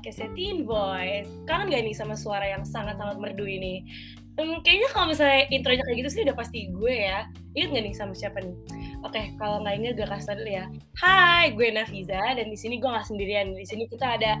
[0.00, 1.28] podcastnya Teen Voice.
[1.44, 3.84] Kangen gak nih sama suara yang sangat-sangat merdu ini?
[4.40, 7.28] Hmm, kayaknya kalau misalnya intronya kayak gitu sih udah pasti gue ya.
[7.52, 8.56] Ingat gak nih sama siapa nih?
[9.04, 10.64] Oke, kalau nggak ingat gue kasih tau dulu ya.
[10.96, 13.52] Hai, gue Nafiza dan di sini gue nggak sendirian.
[13.52, 14.40] Di sini kita ada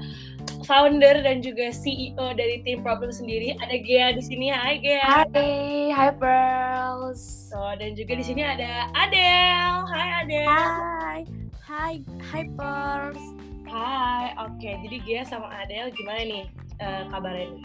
[0.64, 3.52] founder dan juga CEO dari Team Problem sendiri.
[3.60, 4.48] Ada Gea di sini.
[4.48, 5.28] Hai Gea.
[5.28, 7.20] Hai, hai Pearls.
[7.52, 9.84] So, dan juga di sini ada Adele.
[9.92, 10.48] Hai Adele.
[10.48, 11.20] Hai.
[11.68, 11.94] Hai,
[12.32, 13.39] hai Pearls.
[13.70, 14.70] Hai, oke.
[14.82, 16.44] Jadi Gia sama Adele gimana nih
[16.82, 17.64] uh, kabarnya nih?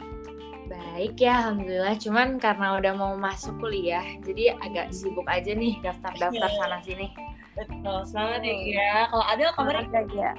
[0.65, 1.95] Baik ya, alhamdulillah.
[1.97, 6.57] Cuman karena udah mau masuk kuliah, jadi agak sibuk aja nih daftar-daftar Iya.
[6.57, 7.07] sana sini.
[7.53, 8.89] Betul, semangat ya Gia.
[9.09, 10.31] Kalau Adele kabarnya Semangat ya.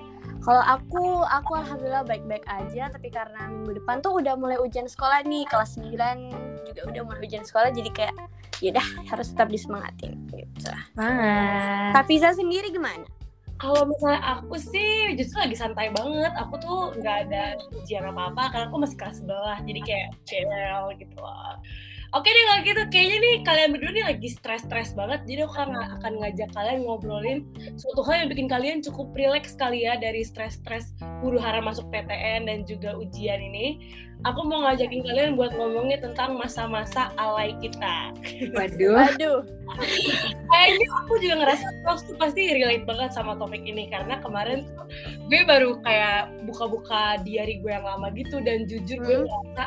[0.47, 2.87] Kalau aku, aku alhamdulillah baik-baik aja.
[2.87, 5.91] Tapi karena minggu depan tuh udah mulai ujian sekolah nih, kelas 9
[6.63, 7.75] juga udah mulai ujian sekolah.
[7.75, 8.15] Jadi kayak,
[8.63, 10.15] yaudah harus tetap disemangatin.
[10.31, 10.71] Gitu.
[10.95, 11.99] Semangat.
[11.99, 13.07] Tafiza sendiri gimana?
[13.57, 16.33] Kalau misalnya aku sih justru lagi santai banget.
[16.37, 19.59] Aku tuh nggak ada ujian apa-apa karena aku masih kelas bawah.
[19.65, 20.49] Jadi kayak chill
[21.01, 21.57] gitu lah.
[22.15, 25.27] Oke deh kalau gitu, kayaknya nih kalian berdua nih lagi stres-stres banget.
[25.27, 27.39] Jadi aku akan, akan ngajak kalian ngobrolin
[27.77, 32.47] suatu hal yang bikin kalian cukup rileks kali ya dari stres-stres huru hara masuk PTN
[32.47, 34.06] dan juga ujian ini.
[34.25, 38.11] Aku mau ngajakin kalian buat ngomongin tentang masa-masa alay kita.
[38.51, 38.97] Waduh.
[38.97, 39.39] Waduh.
[40.49, 44.89] Kayaknya aku juga ngerasa Rose tuh pasti relate banget sama topik ini karena kemarin tuh
[45.29, 49.27] gue baru kayak buka-buka diary gue yang lama gitu dan jujur gue Hmm.
[49.27, 49.65] ngerasa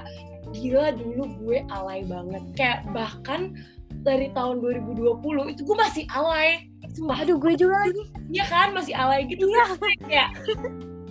[0.50, 3.54] gila dulu gue alay banget kayak bahkan
[4.02, 8.02] dari tahun 2020 itu gue masih alay Sumpah, Aduh, gue juga lagi.
[8.34, 9.66] iya kan masih alay gitu Iya.
[10.02, 10.30] kayak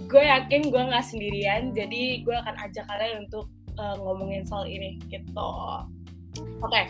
[0.09, 3.47] gue yakin gue nggak sendirian jadi gue akan ajak kalian untuk
[3.77, 5.51] uh, ngomongin soal ini gitu
[6.59, 6.83] oke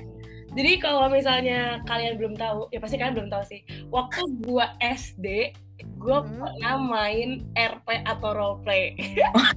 [0.49, 5.27] jadi kalau misalnya kalian belum tahu ya pasti kalian belum tahu sih waktu gue SD
[5.99, 6.43] gue Hmm.
[6.43, 8.99] pernah main RP atau roleplay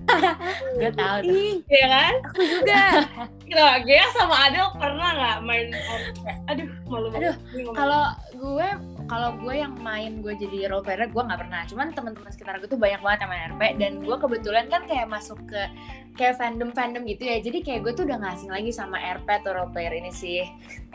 [0.78, 1.34] Gue tahu tuh.
[1.34, 2.84] Ih, ya kan aku juga.
[3.50, 7.74] gitu Gea sama Adel pernah nggak main RP aduh malu banget Aduh, gue.
[7.74, 8.04] Kalau
[8.38, 8.68] gue
[9.12, 12.70] kalau gue yang main gue jadi role player gue nggak pernah cuman teman-teman sekitar gue
[12.72, 15.68] tuh banyak banget yang main RP dan gue kebetulan kan kayak masuk ke
[16.16, 19.28] kayak fandom fandom gitu ya jadi kayak gue tuh udah nggak asing lagi sama RP
[19.28, 20.48] atau role player ini sih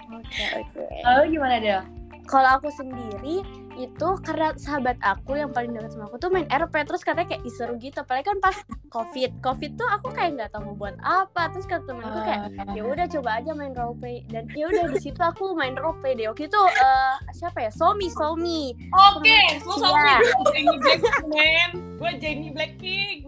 [0.07, 0.87] Oke, oke.
[1.03, 1.83] kalau lu gimana Del?
[2.31, 3.43] Kalau aku sendiri
[3.77, 7.45] itu karena sahabat aku yang paling dekat sama aku tuh main RP terus katanya kayak
[7.45, 8.01] "Ih, seru gitu.
[8.01, 8.57] Apalagi kan pas
[8.89, 9.31] covid.
[9.39, 11.53] Covid tuh aku kayak nggak tahu mau buat apa.
[11.53, 12.43] Terus kata temanku kayak
[12.73, 16.27] ya udah coba aja main roleplay dan ya udah di situ aku main roleplay deh.
[16.27, 17.71] Waktu itu eh, siapa ya?
[17.71, 18.73] Somi Somi.
[19.13, 20.17] Oke, lu sama Iya.
[20.25, 21.71] gue Jennie Blackpink, man.
[21.97, 23.19] Gue Jennie Blackpink.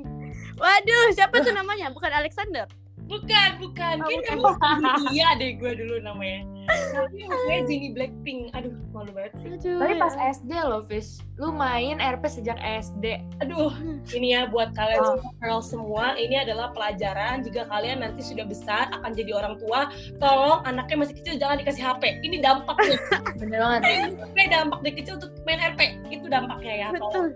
[0.57, 1.87] waduh siapa tuh namanya?
[1.89, 2.67] Bukan Alexander
[3.09, 3.95] Bukan, bukan.
[3.99, 4.77] Oh, Kayaknya bukan.
[4.85, 6.45] dulu iya deh gue dulu namanya.
[6.69, 8.53] Tapi gue Jennie Blackpink.
[8.53, 9.49] Aduh, malu banget sih.
[9.51, 10.01] aduh tapi ya.
[10.01, 13.73] pas SD loh Fish lu main RP sejak SD Aduh,
[14.11, 15.17] ini ya buat kalian Oh.
[15.17, 19.89] semua, girls semua, ini adalah pelajaran jika kalian nanti sudah besar akan jadi orang tua,
[20.19, 22.21] tolong anaknya masih kecil jangan dikasih HP.
[22.21, 22.99] Ini dampaknya.
[23.41, 23.81] bener banget
[24.29, 25.81] Ini dampak dari kecil untuk main RP.
[26.11, 26.89] Itu dampaknya ya.
[26.93, 27.33] Tolong.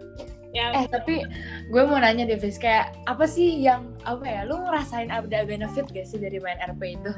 [0.52, 1.24] Ya, eh tapi
[1.72, 5.88] gue mau nanya deh Fish kayak apa sih yang apa ya lu ngerasain ada benefit
[5.88, 7.12] gak sih dari main RP itu?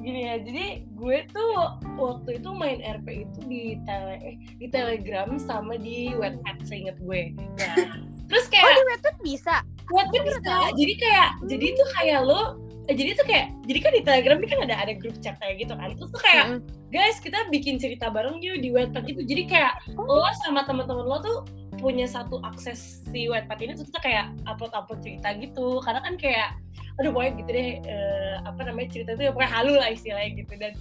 [0.00, 5.36] Gini ya jadi gue tuh waktu itu main RP itu di tele eh, di telegram
[5.36, 7.36] sama di webpad seinget gue.
[7.36, 7.76] Nah,
[8.32, 9.56] terus oh kayak di webtoon bisa?
[9.92, 12.40] Webpad bisa jadi kayak jadi tuh kayak lo
[12.88, 15.60] eh, jadi tuh kayak jadi kan di telegram ini kan ada ada grup chat kayak
[15.60, 15.92] gitu kan.
[15.92, 16.60] Terus tuh kayak Mm-mm.
[16.88, 19.20] guys kita bikin cerita bareng yuk di webpad itu.
[19.20, 21.38] Jadi kayak lo sama teman-teman lo tuh
[21.78, 25.78] punya satu akses si webpad ini kita kayak upload upload cerita gitu.
[25.80, 26.58] Karena kan kayak
[26.98, 30.52] aduh pokoknya gitu deh eh, apa namanya cerita itu ya pokoknya halu lah istilahnya gitu.
[30.58, 30.72] Dan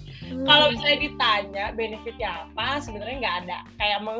[0.50, 3.58] kalau misalnya ditanya benefitnya apa sebenarnya nggak ada.
[3.78, 4.20] Kayak meng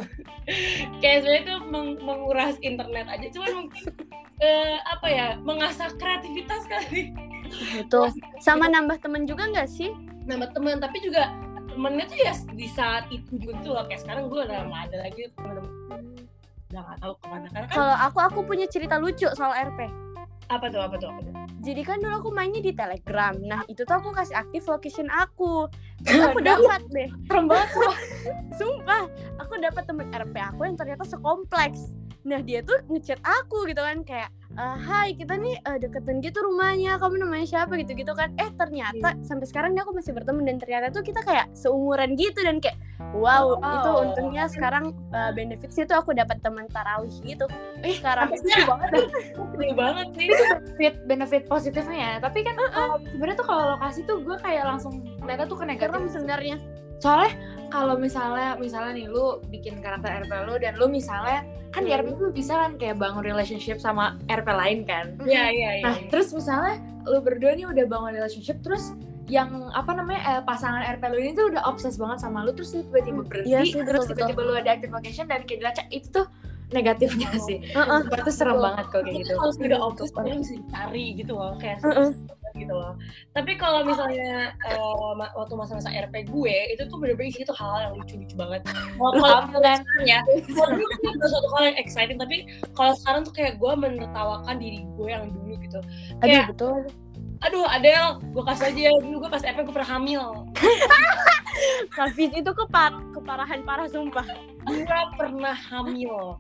[1.02, 3.28] kayak sebenarnya itu meng- menguras internet aja.
[3.34, 3.84] Cuman mungkin
[4.46, 7.12] eh, apa ya mengasah kreativitas kali.
[7.82, 8.14] Betul
[8.44, 9.90] sama nambah temen juga nggak sih?
[10.30, 11.34] Nambah teman tapi juga
[11.74, 13.84] temennya tuh ya di saat itu juga tuh loh.
[13.90, 16.02] Kayak sekarang gue udah nggak ada lagi teman-teman
[16.68, 19.88] udah nggak tahu ke mana karena kan kalau aku aku punya cerita lucu soal RP
[20.48, 23.36] apa tuh apa tuh apa tuh jadi kan dulu aku mainnya di Telegram.
[23.44, 25.68] Nah itu tuh aku kasih aktif location aku.
[26.06, 27.98] Terus aku dapat deh, serem banget sumpah.
[28.62, 29.04] sumpah.
[29.44, 31.92] Aku dapat temen RP aku yang ternyata sekompleks.
[32.24, 36.42] Nah dia tuh ngechat aku gitu kan kayak, "Eh, Hai kita nih eh, deketan gitu
[36.42, 36.98] rumahnya.
[36.98, 38.34] Kamu namanya siapa gitu-gitu kan?
[38.36, 42.42] Eh ternyata sampai sekarang nih aku masih berteman dan ternyata tuh kita kayak seumuran gitu
[42.42, 42.74] dan kayak,
[43.14, 43.62] wow Oh.
[43.62, 47.46] itu untungnya sekarang eh, benefitsnya tuh aku dapat teman tarawih gitu.
[47.86, 48.92] Eh, Sekarang seru banget
[49.78, 54.18] banget sih itu benefit benefit positifnya ya tapi kan kalau sebenarnya tuh kalau lokasi tuh
[54.20, 56.58] gue kayak langsung ternyata tuh ke negatif sebenarnya.
[56.98, 57.32] Soalnya
[57.68, 62.00] kalau misalnya misalnya nih lu bikin karakter RP lu dan lu misalnya kan di Hmm.
[62.02, 65.84] RP lu bisa kan kayak bangun relationship sama RP lain kan Iya iya iya.
[65.84, 68.96] Nah, terus misalnya lu berdua nih udah bangun relationship terus
[69.28, 72.72] yang apa namanya eh, pasangan RP lu ini tuh udah obses banget sama lu terus
[72.72, 76.08] lu tiba-tiba berhenti Iya sih, terus tiba-tiba lu ada active vocation dan kayak dilacak itu
[76.10, 76.26] tuh
[76.70, 77.44] negatifnya Oh.
[77.44, 77.60] sih.
[77.62, 78.00] Heeh.
[78.02, 78.66] Sumpah tuh serem Betul.
[78.66, 79.36] banget kalau kayak itu gitu.
[79.36, 82.10] kalau sudah obses sebenarnya bisa dicari gitu loh kayak Heeh.
[82.58, 82.98] Gitu loh.
[83.38, 84.58] Tapi kalau misalnya
[85.18, 88.62] ma- waktu masa-masa RP gue itu tuh bener-bener tuh hal yang lucu-lucu banget.
[88.98, 89.42] Kalau
[90.04, 90.52] ya itu
[91.30, 95.54] suatu hal yang exciting tapi kalau sekarang tuh kayak gue menertawakan diri gue yang dulu
[95.62, 95.80] gitu.
[96.22, 96.78] Aduh kayak betul.
[97.46, 100.24] aduh Adele gue kasih aja ya, dulu gue pas RP gue pernah hamil.
[101.98, 104.26] Hafiz itu kepar keparahan parah sumpah.
[104.68, 106.38] Gue pernah hamil.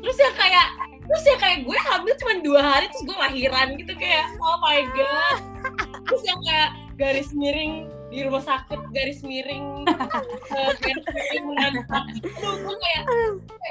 [0.00, 0.66] Terus ya kayak
[1.06, 4.80] terus ya kayak gue hamil cuma dua hari terus gue lahiran gitu kayak oh my
[4.94, 5.38] god.
[6.06, 9.82] Terus yang kayak garis miring di rumah sakit garis miring
[10.54, 11.44] eh, garis miring
[12.14, 13.02] itu gue kayak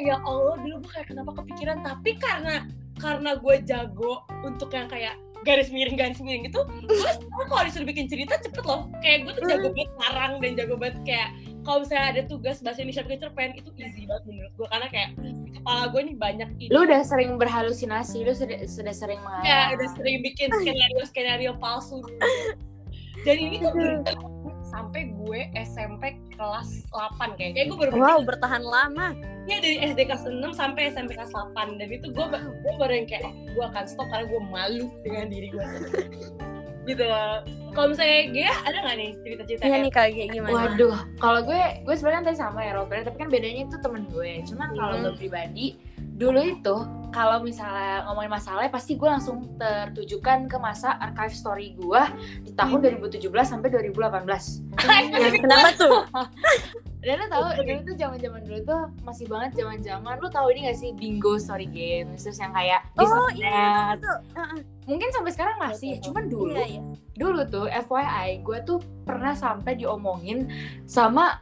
[0.04, 1.80] ya allah dulu gue kayak kenapa kepikiran?
[1.82, 2.68] Tapi karena
[3.00, 7.88] karena gue jago untuk yang kayak garis miring garis miring gitu gue sekarang kalau disuruh
[7.88, 8.92] bikin cerita cepet loh.
[9.00, 11.30] Kayak gue tuh jago banget ngarang dan jago banget kayak
[11.66, 15.10] kalau misalnya ada tugas bahasa Indonesia pakai cerpen itu easy banget menurut gue karena kayak
[15.52, 19.68] kepala gue nih banyak ide Lu udah sering berhalusinasi, lu sudah, sudah sering ya menghayal.
[19.82, 22.22] udah sering bikin skenario skenario palsu dulu.
[23.26, 23.74] dan ini tuh
[24.70, 27.52] sampai gue SMP kelas 8 kayak.
[27.58, 29.16] Kayak gue baru Wow bertahan lama.
[29.46, 33.08] ya dari SD kelas 6 sampai SMP kelas 8 dan itu gue gue baru yang
[33.10, 36.18] kayak oh, gue akan stop karena gue malu dengan diri gue sendiri
[36.86, 37.42] gitu loh
[37.76, 40.54] kalau misalnya Gia ada nggak nih cerita-cerita Iya nih kayak kayak gimana?
[40.56, 44.32] Waduh, kalau gue gue sebenarnya tadi sama ya Robert, tapi kan bedanya itu temen gue.
[44.48, 45.04] Cuman kalau Hmm.
[45.04, 45.76] gue pribadi,
[46.16, 46.76] dulu itu
[47.12, 52.02] kalau misalnya ngomongin masalah pasti gue langsung tertujukan ke masa archive story gue
[52.48, 54.24] di tahun 2017 sampai 2018.
[55.44, 55.92] Kenapa tuh?
[57.06, 60.50] Dan lo tau, dulu tuh zaman zaman dulu tuh masih banget zaman zaman lo tau
[60.50, 63.30] ini gak sih bingo story game, terus yang kayak Oh.
[63.96, 64.18] Tuh.
[64.34, 64.60] Heeh.
[64.86, 66.82] Mungkin sampai sekarang masih ya, cuman dulu Iya iya.
[67.16, 70.50] dulu tuh FYI gue tuh pernah sampai diomongin
[70.84, 71.38] sama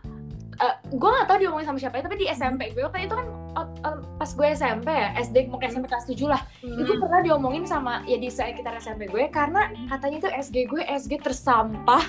[0.54, 3.26] eh, gue gak tahu diomongin sama siapa ya tapi di SMP gue waktu itu kan
[3.26, 7.02] eh, eh, pas gue SMP ya SD mau ke SMP kelas 7 lah itu Hmm.
[7.02, 12.06] pernah diomongin sama ya di sekitar SMP gue karena katanya tuh SG gue SG tersampah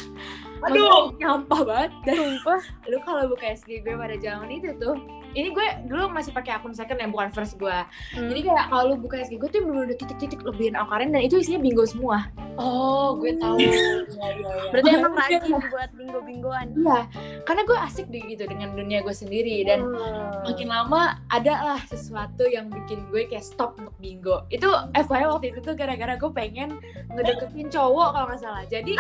[0.65, 2.61] aduh nyampah banget dan Sumpah.
[2.87, 4.97] lu kalau buka SG gue pada zaman itu tuh
[5.33, 7.75] ini gue dulu masih pakai akun second yang bukan first gue
[8.15, 8.29] Hmm.
[8.29, 11.37] jadi kayak kalau lu buka SG gue tuh bener-bener udah titik-titik lebihin Alkarin dan itu
[11.37, 13.57] isinya bingo semua oh gue tahu
[14.15, 14.71] Iya, iya, iya.
[14.71, 16.67] Berarti emang rajin buat bingo-bingoan.
[16.73, 17.01] Iya,
[17.43, 20.43] karena gue asik deh gitu dengan dunia gue sendiri dan Hmm.
[20.45, 24.47] makin lama ada lah sesuatu yang bikin gue kayak stop untuk bingo.
[24.49, 26.79] Itu FYI waktu itu tuh gara-gara gue pengen
[27.11, 28.65] ngedeketin cowok kalau nggak salah.
[28.65, 28.93] Jadi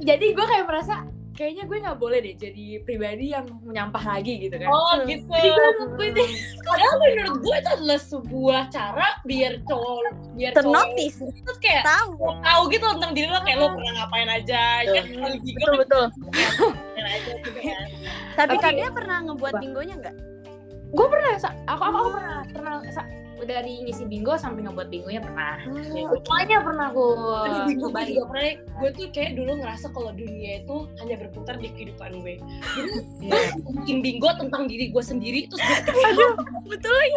[0.00, 0.93] jadi gue kayak merasa
[1.34, 4.70] kayaknya gue nggak boleh deh jadi pribadi yang menyampah lagi gitu kan.
[4.70, 5.26] oh gitu.
[5.26, 6.30] Jadi gue ngelakuin deh.
[6.62, 9.98] padahal menurut gue itu adalah sebuah cara biar cowok
[10.38, 11.14] biar cowok ternotis.
[11.18, 12.14] itu kayak tahu.
[12.38, 15.04] tahu gitu tentang diri lo kayak lo pernah ngapain aja kan?
[15.10, 16.04] Kalau bingo betul kan betul.
[17.18, 17.86] aja gitu kan.
[18.38, 19.62] Tapi kan dia pernah ngebuat Apa?
[19.62, 20.16] bingonya nggak?
[20.94, 23.23] Gue pernah, aku aku, aku pernah pernah.
[23.44, 25.56] Dari ngisi bingo sampai ngebuat bingonya pernah.
[25.64, 30.64] Semuanya pernah gue Aduh, bingo gue juga pernah gue tuh kayak dulu ngerasa kalau dunia
[30.64, 32.34] itu hanya berputar di kehidupan gue.
[32.40, 32.90] Jadi
[33.22, 33.40] gue
[33.84, 36.28] bikin bingo tentang diri gue sendiri terus gue
[36.72, 37.14] betul lagi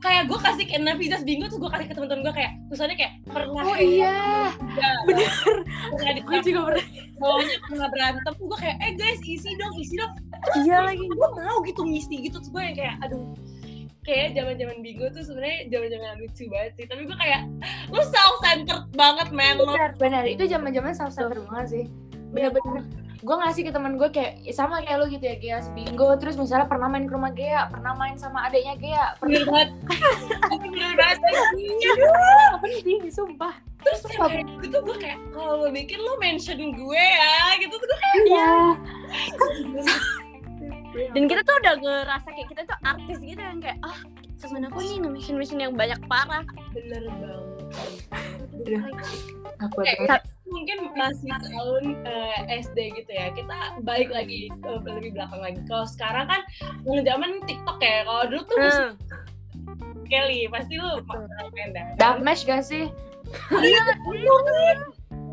[0.00, 3.12] kayak gue kasih kayak Nafizas bingo terus gue kasih ke teman-teman gue kayak tulisannya kayak
[3.28, 4.16] pernah Oh iya,
[5.04, 5.28] bener.
[5.92, 6.86] Pernah gue juga pernah.
[7.20, 10.12] bawahnya pernah berantem gue kayak eh guys isi dong isi dong.
[10.64, 11.04] Iya lagi.
[11.04, 13.20] gue mau gitu ngisi gitu terus gue yang kayak aduh
[14.00, 16.86] kayak zaman zaman bingo tuh sebenarnya zaman zaman lucu banget sih.
[16.86, 17.42] Tapi gue kayak
[17.88, 20.24] lu self centered banget man lo benar benar.
[20.24, 21.84] Itu zaman zaman self centered banget sih.
[22.30, 22.84] Bener-bener
[23.20, 26.08] gue ngasih ke teman gue kayak ya sama kayak lu gitu ya Gia bingo.
[26.16, 29.70] Terus misalnya pernah main ke rumah Gia pernah main sama adiknya Gia bener banget.
[30.64, 31.18] Bener banget
[31.60, 31.92] Iya.
[32.00, 33.54] pernah penting sumpah.
[33.80, 37.72] terus kayak gitu gue kayak kalau lo bikin lo mention gue ya gitu.
[37.76, 38.52] Tuh gue kayak iya
[40.90, 43.98] dan kita tuh udah ngerasa kayak kita tuh artis gitu yang kayak ah
[44.40, 46.42] temen aku nih nge-mission mission yang banyak parah.
[46.72, 48.88] Bener banget.
[49.60, 55.40] Aku Kayak, mungkin masih tahun eh, SD gitu ya kita balik lagi ke lebih belakang
[55.44, 55.60] lagi.
[55.68, 56.40] Kalau sekarang kan
[57.04, 58.92] zaman TikTok ya kalau dulu tuh Hmm.
[60.10, 60.98] Kelly pasti lu
[61.54, 62.90] main dah dark match gak sih?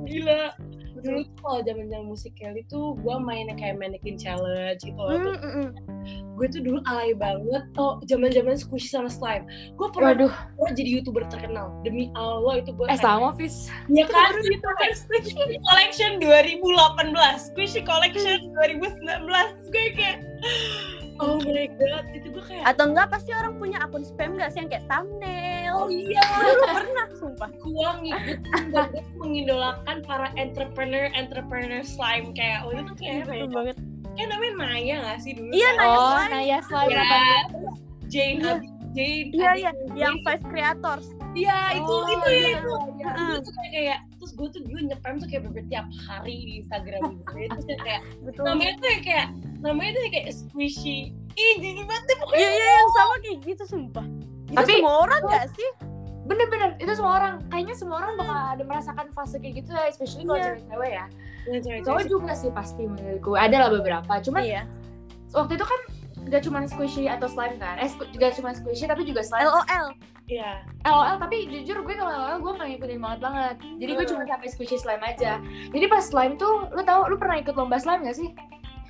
[0.05, 0.53] Gila
[1.03, 5.13] dulu tuh kalau zaman zaman musik Kelly tuh gue mainnya kayak mannequin challenge gitu loh
[5.13, 5.69] hmm, hmm.
[6.37, 9.43] gue tuh dulu alay banget oh zaman zaman squishy sama slime.
[9.75, 13.69] Gue pernah Waduh, pernah jadi youtuber terkenal demi allah itu gue eh sama Fis.
[13.89, 14.31] ya kan?
[14.39, 15.33] itu kan squishy.
[15.67, 20.17] Collection 2018 squishy collection 2019 Terus gue kayak
[21.49, 24.69] my god itu gue kayak Atau enggak pasti orang punya akun spam gak sih yang
[24.69, 25.77] kayak oh thumbnail.
[25.89, 27.49] iya Dulu pernah, sumpah.
[27.51, 28.39] gue ngikutin
[28.69, 28.85] tuh
[29.17, 33.45] mengidolakan para entrepreneur entrepreneur slime kayak oh itu tuh kayak apa ya?
[33.47, 33.75] Banget.
[34.13, 36.31] kayak namanya Naya gak sih dulu Iya, Naya Oh, Slime.
[36.31, 38.07] Naya Slime Ya, 18.
[38.07, 38.51] Jane Iya.
[38.51, 41.05] Abi- Jane Iya, Abi- iya, yang five creators.
[41.37, 42.73] Iya itu Oh, itu iya, itu.
[42.97, 43.09] iya.
[43.13, 46.53] Dulu tuh kayak, kayak terus gue tuh dulu nyepam tuh kayak bener tiap hari di
[46.59, 47.23] Instagram gitu.
[47.29, 48.43] terus kayak Betul.
[48.43, 49.27] namanya tuh yang kayak
[49.59, 50.97] namanya tuh yang kayak squishy.
[51.33, 52.39] Ih jadi banget pokoknya.
[52.39, 54.05] Iya, iya, yang sama kayak gitu, sumpah.
[54.47, 55.69] Itu Tapi- semua orang gak sih?
[56.27, 57.33] Bener-bener, itu semua orang.
[57.47, 60.45] Kayaknya semua orang bakal ada merasakan fase kayak gitu ya, especially kalau Iya.
[60.49, 61.05] cewek-cewek ya.
[61.85, 62.09] Cowok sih.
[62.09, 63.31] juga sih pasti menurutku.
[63.33, 64.13] Ada lah beberapa.
[64.19, 64.61] Cuman Iya.
[65.29, 65.79] waktu itu kan
[66.27, 67.75] gak cuma squishy atau slime kan.
[67.77, 69.43] Eh, squ- gak cuma squishy tapi juga slime.
[69.43, 69.85] LOL.
[70.25, 70.59] Iya.
[70.83, 74.11] LOL tapi jujur gue kalau LOL gue gak ngikutin banget banget jadi gue Hmm.
[74.11, 77.77] cuma sampai squishy slime aja jadi pas slime tuh lu tau lu pernah ikut lomba
[77.77, 78.35] slime gak sih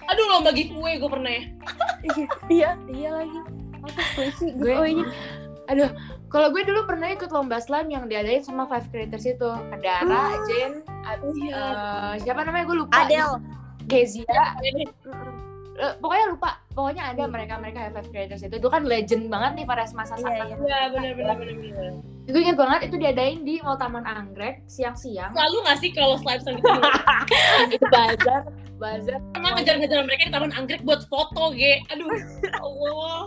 [0.04, 1.44] Aduh lomba giveaway gue pernah ya.
[2.48, 3.40] Iya, iya lagi.
[3.78, 4.50] Apa squishy?
[4.56, 5.04] gue Oh, ini.
[5.68, 5.92] aduh
[6.28, 10.42] kalau gue dulu pernah ikut lomba slime yang diadain sama Five Creators itu ada Ara,
[10.44, 11.54] Jen, Ad- Oh iya.
[11.54, 13.38] eh, siapa namanya gue lupa Adele.
[13.86, 14.26] Kezia
[15.78, 19.66] Eh, pokoknya lupa pokoknya ada mereka mereka Five Creators itu itu kan legend banget nih
[19.70, 20.56] pada masa Iya, saat iya.
[20.58, 21.92] Iya benar benar benar benar.
[22.28, 26.42] gue inget banget itu diadain di Mall Taman Anggrek siang-siang Selalu nggak sih kalau slime
[26.42, 26.82] slime gitu
[27.78, 28.42] itu bazar
[28.78, 31.82] bazar pernah ngejar-ngejar mereka di taman anggrek buat foto ge.
[31.90, 32.10] Aduh.
[32.42, 33.22] ya Allah.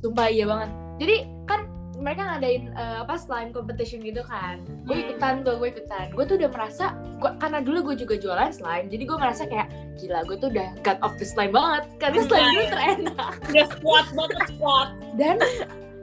[0.00, 0.70] Sumpah iya banget.
[0.96, 1.60] Jadi kan
[2.06, 4.62] mereka ngadain eh, apa slime competition gitu kan.
[4.86, 5.04] Gue Hmm.
[5.04, 6.06] ikutan tuh, gue ikutan.
[6.14, 9.66] Gue tuh udah merasa, gua, karena dulu gue juga jualan slime, jadi gue merasa kayak
[9.98, 11.82] gila gue tuh udah god of the slime banget.
[11.98, 12.28] Karena Hmm.
[12.30, 13.32] slime gue terenak.
[13.44, 14.88] Udah squat banget squat.
[15.16, 15.36] Dan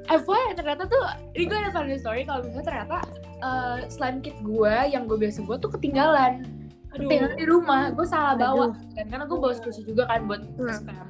[0.06, 1.00] FYI ternyata tuh,
[1.32, 2.98] ini gue ada funny story kalau misalnya ternyata
[3.40, 6.44] eh, slime kit gue yang gue biasa buat tuh ketinggalan.
[6.92, 7.08] Aduh.
[7.08, 8.72] Ketinggalan di rumah, gue salah bawa.
[8.72, 8.76] Aduh.
[8.92, 10.68] Dan karena gue bawa squishy juga kan buat Hmm.
[10.70, 11.08] spam.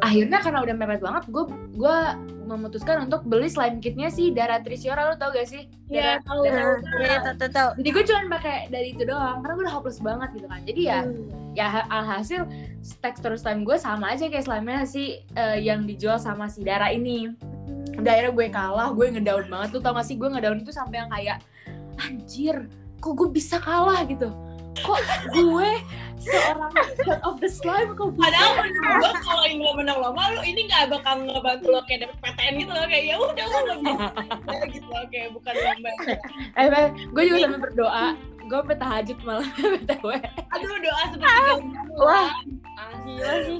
[0.00, 1.96] Akhirnya karena udah mepet banget, gue gue
[2.44, 5.64] memutuskan untuk beli slime kitnya si Dara Trisiora, lu tau gak sih?
[5.88, 6.40] Iya, Dara- tahu.
[6.44, 7.68] Dara- Iya, tahu, tahu, tahu.
[7.80, 10.60] Jadi gue cuma pakai dari itu doang, karena gue udah hopeless banget gitu kan.
[10.62, 11.24] Jadi ya, Hmm.
[11.52, 12.44] ya ha- alhasil
[13.00, 17.32] tekstur slime gue sama aja kayak slime-nya si eh, yang dijual sama si Dara ini.
[17.94, 19.68] Udah akhirnya gue kalah, gue ngedown banget.
[19.70, 21.38] Lu tau gak sih gue ngedown itu sampai yang kayak
[21.96, 22.66] anjir,
[22.98, 24.28] kok gue bisa kalah gitu.
[24.82, 25.00] Kok
[25.30, 25.70] gue
[26.24, 26.72] seorang
[27.04, 30.88] god of the slime kok Padahal menurut gue kalau ini menang lomba lo ini nggak
[30.88, 34.88] bakal ngebantu lo kayak dapet PTN gitu loh kayak ya udah lo nggak bisa gitu
[34.88, 35.90] loh kayak bukan lomba.
[36.56, 38.06] Eh, eh, gue juga sampai berdoa.
[38.44, 40.08] Gue sampai tahajud malah btw.
[40.52, 41.52] Aduh doa seperti.
[42.00, 42.30] Wah.
[43.04, 43.58] gila sih.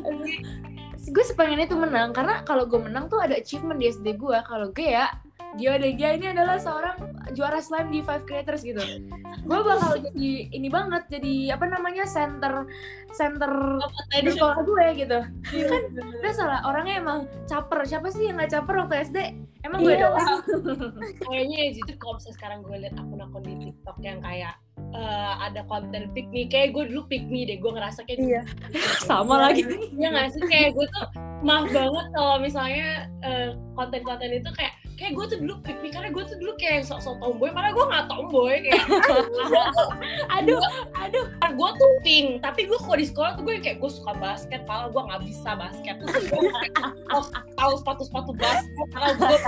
[1.05, 4.39] Gue sepengen itu menang karena kalau gue menang tuh ada achievement di SD gue.
[4.49, 5.13] Kalau gue ya
[5.55, 8.83] Gio Degia ini adalah seorang juara slime di Five Creators gitu.
[9.41, 12.69] Gue bakal jadi ini banget, jadi apa namanya center
[13.11, 13.81] center
[14.13, 15.19] di sekolah gue gitu.
[15.65, 15.83] kan
[16.21, 17.85] Udah salah orangnya emang caper.
[17.85, 19.19] Siapa sih yang nggak caper waktu SD?
[19.63, 20.13] Emang gue Iya.
[20.13, 20.41] doang.
[21.25, 24.55] kayaknya ya itu kalau misalnya sekarang gue liat akun-akun di TikTok yang kayak
[24.93, 28.43] eh, ada konten pick me kayak gue dulu pick me deh gue ngerasa kayak Iya.
[29.09, 29.65] Sama lagi.
[29.91, 31.07] Iya nggak sih kayak gue tuh
[31.41, 32.89] maaf banget kalau misalnya
[33.21, 35.55] eh, konten-konten itu kayak kayak gue tuh dulu
[35.91, 38.83] karena gue tuh dulu kayak sok-sok tomboy padahal gue nggak tomboy kayak
[40.39, 40.61] Aduh,
[40.99, 41.27] aduh.
[41.55, 44.91] gue tuh pink tapi gue kalau di sekolah tuh gue kayak gue suka basket padahal
[44.91, 45.95] gue nggak bisa basket.
[46.03, 46.51] Terus gue
[47.55, 49.39] tahu sepatu-sepatu basket padahal gue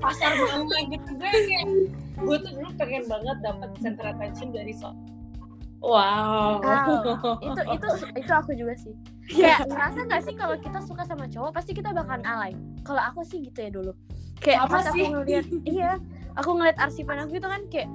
[0.00, 1.10] pasar mana gitu.
[1.16, 1.66] Gue kayak
[2.24, 4.92] gue tuh dulu pengen banget dapat center attention dari so.
[5.84, 6.64] Wow.
[6.64, 7.36] Wow.
[7.44, 8.96] itu itu itu aku juga sih.
[9.28, 12.52] Kayak ngerasa gak sih kalau kita suka sama cowok pasti kita bakalan alay
[12.84, 13.92] kalau aku sih gitu ya dulu
[14.40, 15.04] kayak Apa pas sih?
[15.04, 15.90] aku ngeliat iya
[16.34, 17.88] aku ngeliat arsipan aku itu kan kayak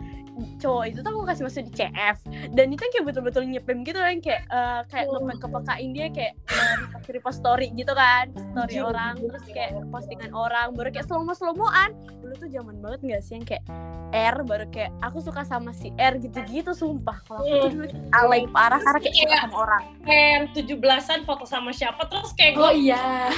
[0.58, 2.17] cowok itu tuh aku kasih masuk di CF
[2.51, 5.19] dan itu kayak betul-betul nyepem gitu kan kayak eh, kayak Oh.
[5.19, 6.77] ngepek kepekain dia kayak uh,
[7.08, 9.53] repost story gitu kan story Anjir, orang terus ya.
[9.55, 13.34] kayak postingan orang baru kayak slow mo slow moan dulu tuh zaman banget gak sih
[13.34, 13.65] yang kayak
[14.10, 17.74] R baru kayak aku suka sama si R gitu-gitu sumpah kalau aku tuh Hmm.
[17.75, 22.34] dulu alay parah karena kayak suka sama orang kayak tujuh belasan foto sama siapa terus
[22.34, 23.29] kayak Oh gue iya.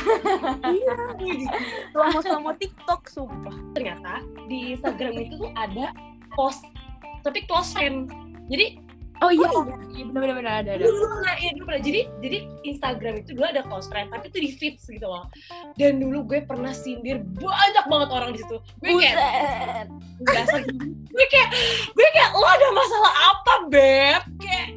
[1.92, 5.92] slow mo slow mo TikTok sumpah ternyata di Instagram itu tuh ada
[6.32, 6.64] post
[7.24, 8.10] tapi close friend.
[8.52, 9.46] Jadi Oh iya.
[9.94, 10.04] Iya.
[10.10, 10.82] benar-benar ada ada.
[10.82, 11.84] dulu pernah ya dulu pernah.
[11.86, 15.30] Jadi jadi Instagram itu dulu ada close friend tapi itu di feeds gitu loh.
[15.78, 18.58] Dan dulu gue pernah sindir banyak banget orang di situ.
[18.82, 19.94] Gue kayak
[20.26, 20.86] biasa gitu.
[20.90, 21.50] gue kayak
[21.94, 24.22] gue kayak lo ada masalah apa beb?
[24.42, 24.68] Kayak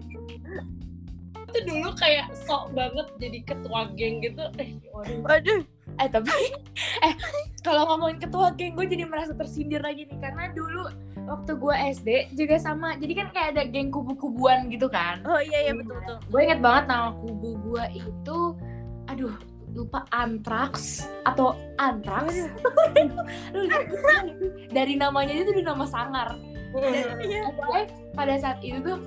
[1.48, 4.44] itu dulu kayak sok banget jadi ketua geng gitu.
[4.60, 5.18] Eh waduh.
[5.24, 5.60] Waduh,
[6.02, 6.30] eh tapi
[7.06, 7.14] eh
[7.64, 10.18] kalau ngomongin ketua geng gue jadi merasa tersindir lagi nih.
[10.20, 10.90] Karena dulu
[11.24, 12.98] waktu gue SD juga sama.
[13.00, 15.24] Jadi kan kayak ada geng kubu-kubuan gitu kan.
[15.24, 16.16] Oh iya iya betul betul.
[16.28, 18.38] gue inget banget nama kubu gue itu
[19.08, 19.34] aduh
[19.74, 22.46] lupa antrax atau antrax?
[23.56, 23.84] Lihat
[24.76, 26.28] dari namanya itu udah nama sangar.
[26.74, 27.54] Iya.
[27.54, 27.84] Pokoknya
[28.14, 28.98] pada saat itu tuh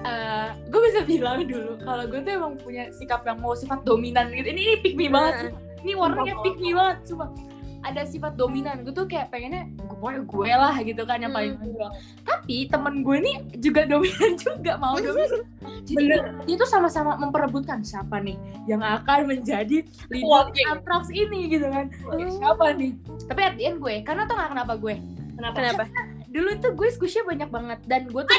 [0.00, 4.32] eh gue bisa bilang dulu kalau gue tuh emang punya sikap yang mau sifat dominan
[4.32, 4.48] gitu.
[4.48, 5.69] Ini ini pick me banget Heeh.
[5.82, 7.32] Ini warnanya me banget cuma
[7.80, 11.92] ada sifat dominan gue tuh kayak pengennya gue gue lah gitu kan yang paling Hmm.
[12.28, 15.40] tapi temen gue nih juga dominan juga mau dominan
[15.88, 16.44] jadi Bener.
[16.44, 18.36] dia tuh sama-sama memperebutkan siapa nih
[18.68, 19.80] yang akan menjadi
[20.12, 20.68] leader geng.
[20.76, 21.88] antrax ini gitu kan
[22.36, 22.92] siapa nih
[23.32, 24.96] tapi at the end gue karena tuh gak kenapa gue
[25.40, 25.56] Kenapa?
[25.56, 25.84] Kenapa?
[26.30, 28.36] dulu tuh gue squishy banyak banget dan gue tuh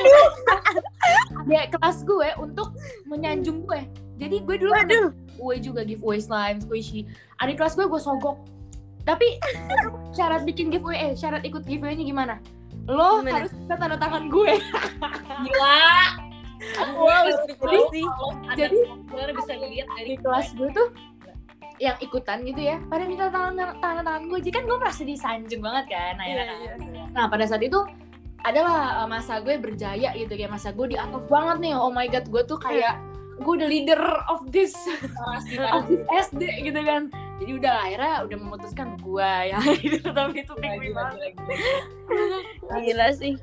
[1.42, 2.78] ada kelas gue untuk
[3.10, 3.90] menyanjung gue
[4.22, 5.10] jadi gue dulu ada Waduh.
[5.38, 7.08] Gue juga giveaway slime squishy
[7.44, 8.40] adik kelas gue gue sogok
[9.06, 9.38] tapi
[10.18, 12.36] syarat bikin giveaway eh syarat ikut giveaway-nya gimana
[12.90, 13.46] lo Gimana?
[13.46, 14.54] harus bisa tanda tangan gue
[15.46, 15.82] Gila.
[16.94, 17.26] Wow,
[17.58, 18.06] tahu sih.
[18.54, 18.86] Jadi,
[19.34, 20.94] bisa dilihat dari di kelas gue tuh
[21.82, 25.66] yang ikutan gitu ya pada minta tangan tangan tangan gue jadi kan gue merasa disanjung
[25.66, 27.04] banget kan nah, Iya, ya, iya.
[27.10, 27.82] nah pada saat itu
[28.46, 32.06] adalah uh, masa gue berjaya gitu kayak masa gue di atas banget nih oh my
[32.06, 33.02] god gue tuh kayak
[33.40, 34.76] gue udah leader of this
[35.72, 37.08] of this SD gitu kan.
[37.42, 41.34] Jadi udah akhirnya udah memutuskan gue ya gitu tapi itu pick me banget
[42.70, 43.34] Gila sih.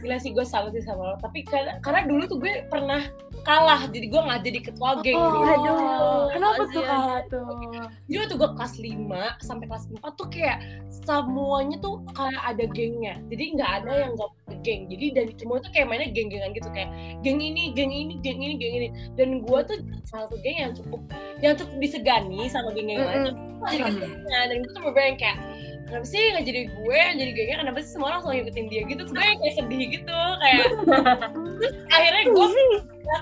[0.00, 1.16] Gila sih gue salut sih sama lo.
[1.20, 3.04] Tapi karena, karena dulu tuh gue pernah
[3.42, 5.44] kalah Jadi gue gak jadi ketua geng Oh, dulu.
[5.44, 7.44] Aduh, kenapa tuh kalah tuh?
[8.08, 10.58] Jadi waktu gue kelas 5 sampai kelas 4 tuh kayak
[10.88, 13.20] Semuanya tuh kayak ada gengnya.
[13.28, 14.32] Jadi gak ada yang gak
[14.62, 14.88] geng.
[14.88, 16.90] Jadi dan semua tuh kayak mainnya geng-gengan gitu Kayak
[17.26, 18.88] geng ini, geng ini, geng ini, geng ini.
[19.18, 19.76] Dan gue tuh
[20.08, 21.00] salah satu geng yang cukup
[21.42, 23.20] Yang cukup disegani sama geng-geng lain.
[23.30, 23.52] Mm-mm.
[23.62, 25.38] jadi ketuanya dan gue tuh yang kayak
[25.86, 26.98] kenapa sih nggak jadi gue?
[26.98, 28.82] Yang jadi gengnya kenapa sih semua orang selalu ngikutin dia?
[28.90, 29.02] Gitu.
[29.06, 30.66] Gue yang kayak sedih gitu kayak
[31.62, 32.46] terus akhirnya gue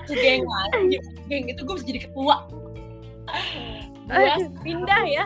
[0.09, 0.81] ke geng lain.
[1.29, 2.35] Geng itu gue bisa jadi ketua.
[4.09, 4.31] Gue
[4.65, 5.25] pindah ya.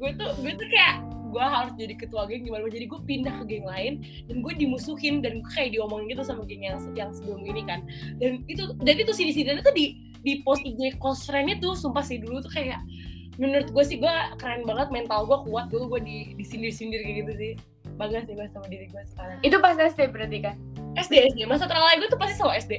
[0.00, 0.96] gue tuh gue tuh kayak
[1.30, 2.66] gue harus jadi ketua geng gimana?
[2.66, 3.92] Jadi gue pindah ke geng lain
[4.26, 7.86] dan gue dimusuhin dan gue kayak diomongin gitu sama geng yang yang sebelum ini kan.
[8.18, 12.20] Dan itu dan itu sih sini tuh di di post IG friend itu sumpah sih
[12.20, 12.82] dulu tuh kayak
[13.40, 17.16] menurut gue sih gue keren banget mental gue kuat dulu gue di disindir sindir kayak
[17.24, 17.52] gitu sih
[18.00, 19.36] bangga sih gue sama diri gue sekarang.
[19.44, 20.56] Itu pas SD berarti kan?
[20.90, 22.72] SD SD masa terlalai gue tuh pasti selalu SD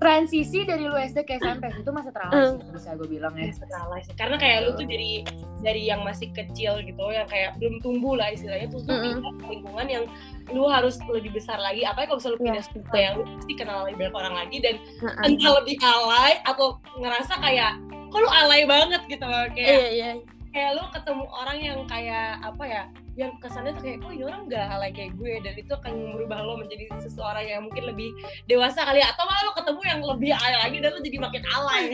[0.00, 3.50] transisi dari lu SD ke SMP itu masa teralai sih bisa gue bilang ya.
[3.50, 4.14] Masa terlalai sih.
[4.16, 5.12] Karena kayak lu tuh dari
[5.60, 9.46] dari yang masih kecil gitu yang kayak belum tumbuh lah istilahnya terus lu pindah ke
[9.50, 10.04] lingkungan yang
[10.50, 11.84] lu harus lebih besar lagi.
[11.84, 14.74] Apalagi kalau misalnya lu pindah sekolah yang lu pasti kenal lebih banyak orang lagi dan
[14.80, 15.26] Heeh.
[15.28, 17.72] entah lebih alay atau ngerasa kayak
[18.10, 19.00] kok lu alay banget?
[19.06, 20.10] gitu loh kayak Iya iya.
[20.50, 22.82] kayak lu ketemu orang yang kayak apa ya
[23.18, 26.46] yang kesannya tuh kayak oh ini orang gak alay kayak gue dan itu akan merubah
[26.46, 28.14] lo menjadi seseorang yang mungkin lebih
[28.46, 31.42] dewasa kali ya atau malah lo ketemu yang lebih alay lagi dan lo jadi makin
[31.50, 31.84] alay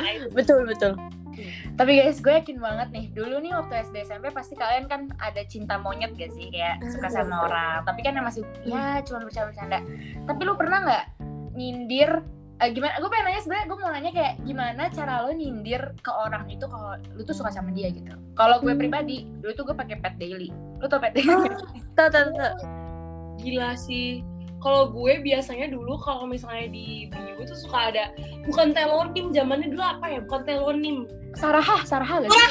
[0.00, 0.26] Nah, itu.
[0.32, 0.92] Betul betul.
[1.76, 3.06] Tapi guys, gue yakin banget nih.
[3.16, 6.52] Dulu nih waktu SD SMP pasti kalian kan ada cinta monyet gak sih?
[6.52, 7.84] Kayak suka sama orang.
[7.84, 9.78] Tapi kan yang masih ya cuma bercanda-bercanda.
[10.26, 11.04] Tapi lu pernah nggak
[11.54, 12.24] nyindir
[12.60, 12.92] eh, gimana?
[12.96, 16.64] Gue pengen nanya sebenarnya gue mau nanya kayak gimana cara lo nyindir ke orang itu
[16.64, 18.12] kalau lu tuh suka sama dia gitu.
[18.32, 18.78] Kalau gue Hmm.
[18.78, 20.52] pribadi, dulu tuh gue pakai pet daily.
[20.76, 21.48] Lu tau pet daily?
[21.96, 22.54] Tahu tahu tahu.
[23.40, 24.20] gila sih
[24.60, 28.12] kalau gue biasanya dulu kalau misalnya di bio itu suka ada
[28.44, 30.96] bukan telonim zamannya dulu apa ya bukan telonim
[31.32, 32.44] Saraha, Saraha gak sih?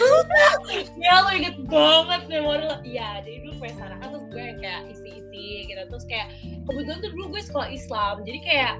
[1.04, 4.82] ya lo inget banget memori lo iya jadi dulu punya Sarah terus gue yang kayak
[4.88, 6.32] isi-isi gitu terus kayak
[6.64, 8.74] kebetulan tuh dulu gue sekolah Islam jadi kayak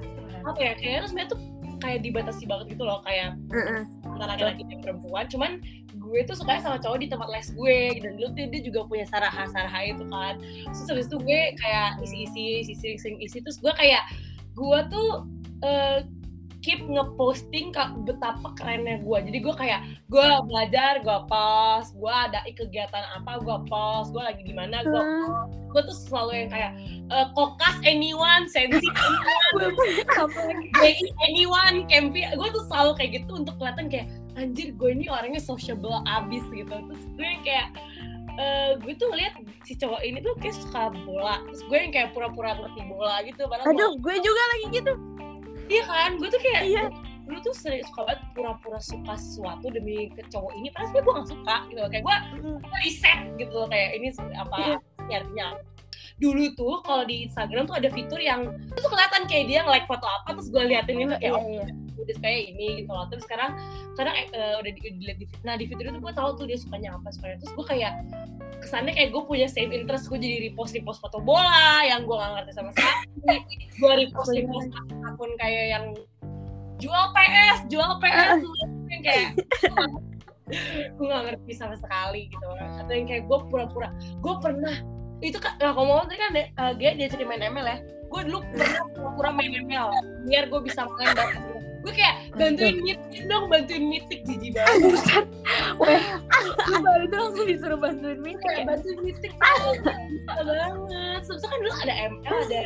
[0.44, 1.40] apa ya kayak terus sebenarnya tuh
[1.84, 3.82] kayak dibatasi banget gitu loh kayak Heeh.
[4.08, 5.24] antara laki-laki dan perempuan.
[5.28, 5.50] Cuman
[5.92, 9.04] gue tuh sukanya sama cowok di tempat les gue dan dulu tuh dia juga punya
[9.04, 10.40] saraha saraha itu kan.
[10.72, 14.04] Terus habis itu gue kayak isi-isi isi isi isi terus gue kayak
[14.56, 15.08] gue tuh
[15.60, 15.98] eh,
[16.64, 17.68] keep ngeposting
[18.08, 23.58] betapa kerennya gue jadi gue kayak gue belajar gue post gue ada kegiatan apa gue
[23.68, 25.44] post gue lagi di mana gue Hmm.
[25.68, 26.72] gue tuh selalu yang kayak
[27.12, 28.88] eh, kokas anyone sensi
[29.52, 30.98] BI
[31.28, 36.00] anyone campy gue tuh selalu kayak gitu untuk kelihatan kayak anjir gue ini orangnya sociable
[36.08, 37.68] abis gitu terus gue kayak
[38.34, 42.08] eh, gue tuh ngeliat si cowok ini tuh kayak suka bola terus gue yang kayak
[42.16, 44.92] pura-pura ngerti bola gitu padahal Aduh, gue juga lagi gitu.
[45.66, 46.84] Iya kan gue tuh kayak Iya.
[47.24, 51.14] dulu tuh sering suka banget pura-pura suka sesuatu demi ke cowok ini padahal sebenarnya gue
[51.14, 51.88] gak suka gitu loh.
[51.88, 52.16] kayak gue
[52.78, 54.76] riset gitu loh kayak ini apa Iya.
[55.00, 55.46] ini artinya
[56.14, 59.84] dulu tuh kalau di Instagram tuh ada fitur yang itu tuh kelihatan kayak dia nge-like
[59.84, 61.66] foto apa terus gue liatin itu kayak Iya oh iya.
[61.96, 63.50] udah kayak ini gitu loh terus sekarang
[63.92, 66.94] sekarang eh, udah di- dilihat di nah di fitur itu gue tahu tuh dia sukanya
[66.94, 67.92] apa sukanya terus gue kayak
[68.64, 72.32] kesannya kayak gue punya save interest gue jadi repost repost foto bola yang gue gak
[72.40, 73.36] ngerti sama sekali.
[73.76, 74.68] Gue repost repost
[75.04, 75.84] akun kayak yang
[76.80, 78.40] jual PS jual PS
[78.92, 79.26] yang kayak
[80.96, 82.46] gue gak ngerti sama sekali gitu.
[82.80, 84.76] Atau yang kayak gue pura-pura gue pernah
[85.22, 87.78] itu kan nah, kalau ngomong tadi kan uh, dia dia cerita main ML ya.
[88.08, 89.88] Gue dulu pernah pura-pura main ML
[90.24, 91.53] biar gue bisa main dapet
[91.84, 94.80] gue kayak bantuin mitik dong bantuin mitik jijik banget.
[94.88, 95.26] Buset.
[95.76, 96.00] Weh,
[96.64, 98.64] gue baru itu langsung disuruh bantuin kayak ya.
[98.64, 99.76] bantuin mitik banget.
[101.24, 102.64] Sebetulnya kan dulu ada ML ada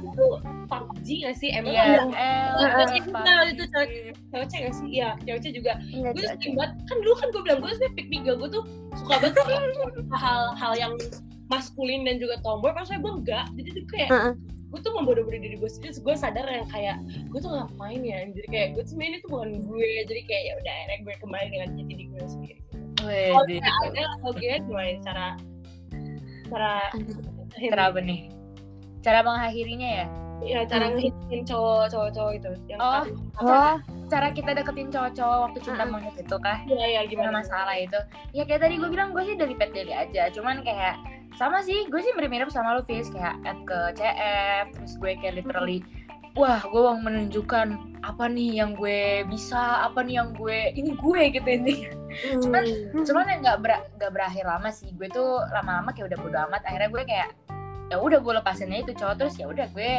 [0.00, 0.26] itu
[0.66, 3.88] PUBG gak sih ML Iya, yang L, Cewek L, kita itu cewek
[4.32, 5.72] cewek gak sih iya cewek juga.
[5.92, 8.64] Enggak gue sering banget kan dulu kan gue bilang gue sebenarnya pick pick gue tuh
[8.96, 9.44] suka banget
[10.16, 10.92] hal-hal yang
[11.46, 14.10] maskulin dan juga tomboy pas gue enggak jadi tuh kayak.
[14.76, 17.00] Gue tuh membodoh-bodoh diri gue sendiri gue sadar yang kayak
[17.32, 20.52] gue tuh ngapain ya jadi kayak gue tuh ini tuh bukan gue jadi kayak ya
[20.60, 22.60] udah akhirnya gue kembali dengan jati diri gue sendiri
[23.00, 25.26] kalau kayak ada gue gimana cara
[26.52, 26.72] cara
[27.56, 28.28] Cara apa nih?
[29.00, 30.06] Cara mengakhirinya ya?
[30.38, 33.02] Ya cara ngehitin cowok cowok cowok itu yang Oh.
[33.02, 33.08] apa?
[33.42, 35.98] Wah, Cara kita deketin cowok-cowok waktu cinta Mm-mm.
[35.98, 36.62] monyet itu kah?
[36.64, 37.42] ya ya Gimana?
[37.42, 37.98] masalah itu?
[38.30, 40.30] Ya kayak tadi gue bilang gue sih dari pet daily aja.
[40.30, 40.94] Cuman kayak
[41.34, 43.08] sama sih gue sih mirip-mirip sama lu Fis.
[43.08, 45.82] Kayak add ke CF Terus gue kayak literally
[46.32, 47.68] Wah gue mau menunjukkan
[48.00, 51.90] apa nih yang gue bisa Apa nih yang gue Ini gue gitu intinya
[52.38, 52.62] Cuman
[53.02, 54.94] cuman yang nggak ber- nggak berakhir lama sih.
[54.94, 56.62] Gue tuh lama-lama kayak udah bodo amat.
[56.62, 57.28] Akhirnya gue kayak
[57.86, 59.14] ya udah gue lepasin aja itu cowok.
[59.18, 59.92] Terus ya udah gue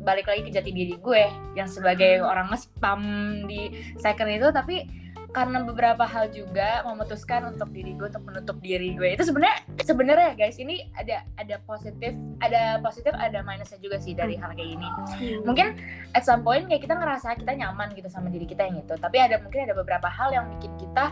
[0.00, 3.00] balik lagi ke jati diri gue yang sebagai orang nge-spam
[3.44, 4.88] di second itu tapi
[5.30, 9.14] karena beberapa hal juga memutuskan untuk diri gue untuk menutup diri gue.
[9.14, 14.38] Itu sebenarnya sebenarnya guys ini ada ada positif ada positif ada minusnya juga sih dari
[14.38, 14.88] hal kayak gini
[15.42, 15.74] mungkin
[16.14, 19.18] at some point kayak kita ngerasa kita nyaman gitu sama diri kita yang itu tapi
[19.18, 21.10] ada mungkin ada beberapa hal yang bikin kita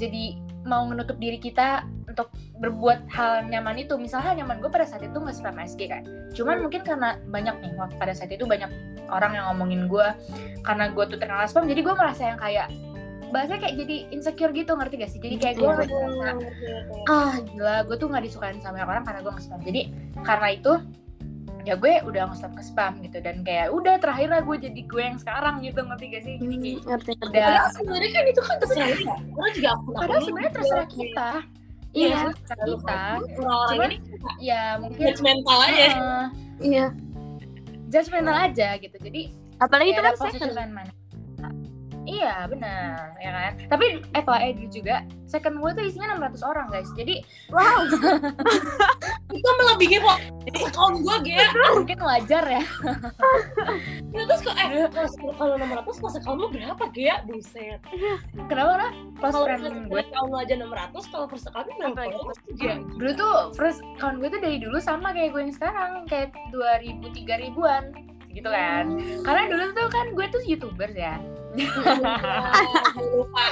[0.00, 2.30] jadi mau menutup diri kita untuk
[2.62, 3.98] berbuat hal nyaman itu.
[3.98, 6.02] Misalnya nyaman gue pada saat itu nge spam SG kan.
[6.30, 8.70] Cuman mungkin karena banyak nih waktu pada saat itu banyak
[9.10, 10.06] orang yang ngomongin gue
[10.64, 12.72] karena gue tuh terkenal spam jadi gue merasa yang kayak
[13.34, 15.18] bahasanya kayak jadi insecure gitu ngerti gak sih?
[15.18, 15.74] Jadi kayak gue Iya.
[15.74, 16.30] ngerasa
[17.10, 19.60] ah gila gue tuh nggak disukain sama orang karena gue nge-spam.
[19.66, 19.80] Jadi
[20.22, 20.72] karena itu
[21.64, 23.18] ya gue udah nge-stop nge-spam gitu.
[23.18, 26.34] Dan kayak udah terakhir lah gue jadi gue yang sekarang gitu ngerti gak sih?
[26.38, 27.34] Jadi kayak ngerti ngerti.
[27.42, 29.16] udah sebenarnya kan itu kan terserah lu ya.
[29.34, 31.28] Orang juga padahal sebenarnya terserah kita
[31.94, 32.06] Iya.
[32.10, 32.54] iya kita
[33.38, 33.92] Orang-orang
[34.42, 35.86] ya mungkin judgmental aja.
[35.86, 36.26] eh,
[36.60, 36.86] Iya.
[37.88, 39.22] judgmental aja gitu jadi
[39.62, 40.50] Apalagi itu ya kan second.
[42.04, 46.90] Iya benar ya kan tapi FYI dulu juga second gue tuh isinya 600 orang guys
[46.92, 47.88] jadi Wow.
[49.34, 50.18] Itu melebihi kok.
[50.54, 51.48] Akun gue gaya.
[51.74, 52.62] mungkin wajar ya
[54.06, 57.24] Terus kok eh kalau- kalau nomor ratus pas account lu berapa gaya?
[57.24, 57.80] Buset.
[58.46, 62.30] kenapa lah Kalau friend gue account lu aja 600, kalau first account lu berapa?
[62.54, 62.76] Gaya?
[62.94, 67.00] dulu tuh first account gue tuh dari dulu sama kayak gue yang sekarang kayak 2000
[67.16, 67.84] 3000-an
[68.30, 68.84] gitu kan
[69.22, 71.18] karena dulu tuh kan gue tuh youtuber ya
[73.04, 73.44] lupa.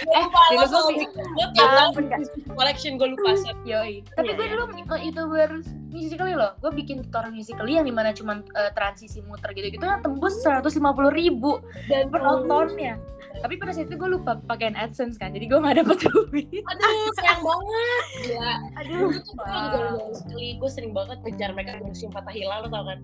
[0.00, 0.40] Gue Eh, lupa.
[0.48, 2.04] dulu gue soal bi- gue tiap Ah, tahun
[2.50, 3.30] collection gue lupa.
[3.36, 3.56] Set.
[3.62, 4.00] Yoi.
[4.10, 4.52] Tapi Iya, gue iya.
[4.54, 4.62] dulu
[4.98, 5.50] youtuber
[5.88, 6.52] musically loh.
[6.58, 10.80] Gue bikin tutorial musically yang di mana cuma uh, transisi muter gitu-gitu yang tembus 150
[11.10, 12.96] ribu Dan penontonnya.
[13.32, 16.50] Tapi pada saat itu gue lupa pakaiin AdSense kan, jadi gue gak dapet duit.
[16.50, 18.04] Aduh, sayang banget.
[18.20, 18.52] Gila.
[18.76, 18.98] Aduh.
[18.98, 22.84] Tuh gue juga sekali, gue sering banget ngejar mereka di museum Patah Hilal, lo tau
[22.84, 22.98] kan?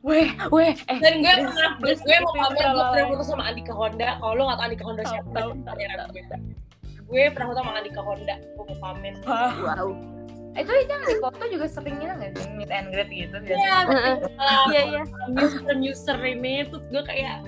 [0.00, 0.98] Weh, weh, eh.
[1.04, 4.16] Dan gue pernah, please, gue mau pamer, gue pernah foto sama Andika Honda.
[4.16, 6.22] Kalau lo gak tau Andika Honda siapa, tahu, pangeran gue.
[7.04, 9.14] Gue pernah foto sama Andika Honda, gue mau pamer.
[9.28, 9.92] Wow.
[10.56, 12.48] Itu yang di foto juga sering gitu gak sih?
[12.56, 14.14] Meet and greet gitu Iya, biasanya.
[14.72, 15.02] Iya, iya.
[15.36, 17.44] user user ini terus gue kayak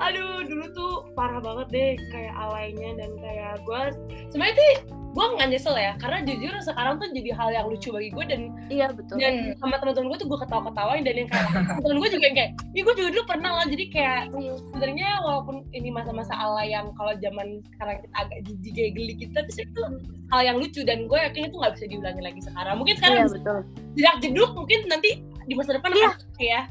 [0.00, 3.80] aduh dulu tuh parah banget deh kayak alaynya dan kayak gue
[4.28, 4.72] sebenarnya sih
[5.10, 8.40] gue nggak nyesel ya karena jujur sekarang tuh jadi hal yang lucu bagi gue dan
[8.70, 9.18] Iya, betul.
[9.18, 11.50] dan sama teman-teman gue tuh gue ketawa-ketawain dan yang kayak
[11.82, 14.52] teman gue juga yang kayak ih gue juga dulu pernah lah jadi kayak Iya.
[14.70, 19.32] sebenarnya walaupun ini masa-masa alay yang kalau zaman sekarang kita agak jijik kayak geli gitu
[19.34, 19.82] tapi sih itu
[20.30, 23.26] hal yang lucu dan gue yakin itu nggak bisa diulangi lagi sekarang mungkin sekarang Iya,
[23.28, 23.58] betul.
[23.98, 25.10] jedak jeduk mungkin nanti
[25.44, 26.08] di masa depan Iya.
[26.08, 26.62] akan ya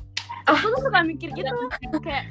[0.47, 1.53] Aku tuh suka mikir gitu.
[2.01, 2.25] Kayak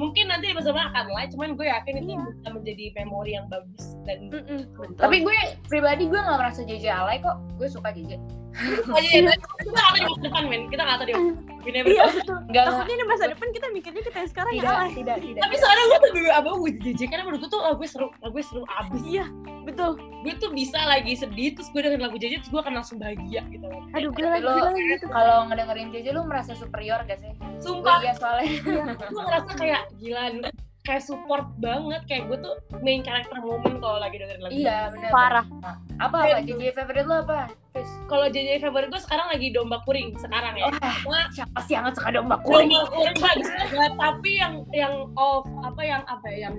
[0.00, 2.24] mungkin nanti di masa depan akan lain cuman gue yakin itu Iya.
[2.24, 4.96] bisa menjadi memori yang bagus dan mm-mm, betul.
[4.96, 5.36] Tapi gue
[5.68, 7.36] pribadi gue gak merasa JJ alay kok.
[7.60, 8.16] Gue suka JJ.
[8.96, 11.14] Aja ya kita nggak tahu di masa depan men kita nggak tahu di
[11.60, 12.38] we never Iya, betul.
[12.50, 14.92] Takutnya di masa depan kita mikirnya kita yang sekarang ya tidak, alay.
[14.96, 15.42] tidak, tidak.
[15.44, 18.06] tapi sekarang gue tuh BB abang gue JJ karena menurut gue tuh oh, gue seru
[18.08, 19.24] oh, gue seru abis Iya,
[19.68, 19.90] betul.
[20.00, 23.44] gue tuh bisa lagi sedih terus gue dengerin lagu JJ terus gue akan langsung bahagia
[23.52, 24.46] gitu Aduh, gue lagi
[24.96, 25.06] gitu.
[25.12, 27.32] Kalau ngedengerin JJ lu merasa superior gak sih?
[27.60, 28.56] sumpah iya soalnya
[28.96, 30.22] gue ngerasa kayak gila
[30.80, 35.10] kayak support banget kayak gue tuh main karakter momen kalau lagi dengerin lagu iya benar
[35.12, 35.46] Parah.
[36.00, 36.40] apa apa?
[36.40, 37.90] JJ favorite lo apa Fis?
[38.08, 40.72] kalau JJ favorit gue sekarang lagi domba kuring sekarang ya.
[40.72, 43.16] Wah, Wah, siapa sih yang suka domba kuring domba kuring?
[43.20, 46.56] bagus banget tapi yang yang off apa yang apa ya yang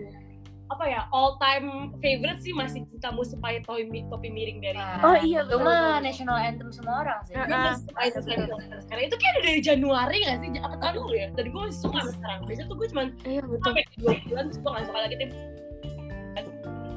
[0.71, 1.67] apa ya all time
[1.99, 6.39] favorite sih masih cintamu supaya topi, mi- topi miring dari Oh, iya, itu mah national
[6.39, 8.47] anthem semua orang sih masih suka itu sampai
[8.79, 10.49] sekarang itu kayak dari Januari gak sih?
[10.57, 11.27] Apa tahun dulu ya?
[11.36, 12.39] Dan gue masih suka sekarang.
[12.47, 13.60] Biasanya tuh gue cuma Iya betul.
[13.67, 15.29] sampai dua bulan terus gue gak suka lagi tim.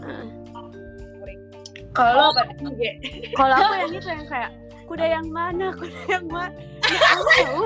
[0.05, 0.27] Heeh.
[1.91, 2.29] kalau.
[3.35, 4.51] Kalau aku yang itu yang kayak
[4.85, 6.55] kuda yang mana, kuda yang mana.
[6.85, 7.65] Ya, aku tahu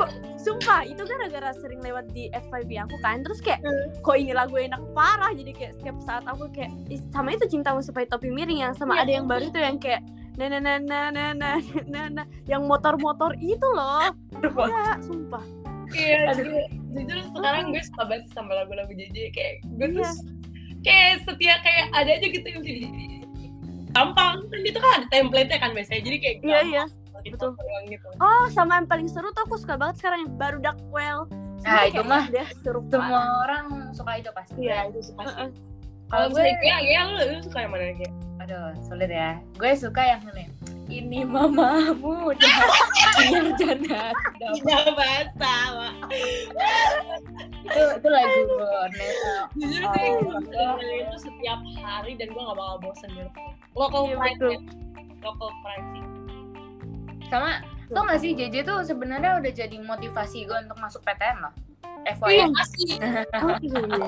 [0.48, 3.20] sumpah itu gara-gara sering lewat di FYP aku kan.
[3.20, 4.00] Terus kayak hmm.
[4.00, 5.32] kok ini lagu enak parah.
[5.36, 6.72] Jadi kayak setiap saat aku kayak
[7.12, 10.00] sama itu cintamu supaya topi miring yang sama ya, ada yang baru itu yang kayak
[10.40, 11.50] na na na na na na
[11.90, 12.22] na, na.
[12.48, 14.08] yang motor-motor itu loh.
[14.40, 15.44] Ya sumpah.
[15.92, 16.36] Iya
[16.88, 19.94] jujur sekarang gue suka banget sama lagu-lagu JJ kayak gue iya.
[19.96, 20.12] terus
[20.84, 22.80] kayak setiap kayak ada aja gitu yang jadi
[23.96, 24.36] gampang.
[24.46, 26.02] Kan itu kan ada template-nya kan biasanya.
[26.04, 26.84] Jadi kayak iya, iya.
[26.86, 27.50] gampang betul.
[27.52, 28.08] doang gitu.
[28.16, 31.20] Oh, sama yang paling seru tuh aku suka banget sekarang yang baru Duckwell.
[31.58, 34.58] Nah, itu mah Dia seru semua orang suka itu pasti.
[34.60, 35.48] Iya itu suka sih.
[36.08, 39.36] Kalau gue- kayak ya lu, lu suka yang mana kayak aduh sulit ya.
[39.54, 40.44] Gue suka yang ini
[40.88, 42.58] ini mamamu dah
[43.20, 44.08] biar janda.
[44.40, 45.92] Tidak basah
[47.60, 48.88] itu itu lagu Neta
[49.52, 53.28] jujur Oh, sih gue dengerin itu setiap hari dan gue gak bakal bosen gitu
[53.76, 54.50] local Iya, pride betul.
[54.50, 54.60] ya.
[57.28, 61.54] Sama tau gak sih JJ tuh sebenarnya udah jadi motivasi gue untuk masuk PTN loh
[61.98, 62.36] Iya, FYI
[62.88, 63.20] iya.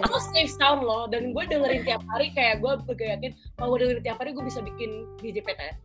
[0.08, 4.04] Aku save sound loh, dan gue dengerin tiap hari kayak gue yakin kalau gue dengerin
[4.04, 5.76] tiap hari gue bisa bikin DJ PTN.